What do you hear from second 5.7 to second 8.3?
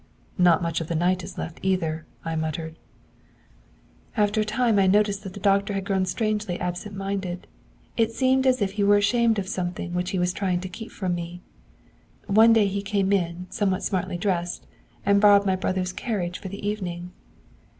had grown strangely absent minded, and it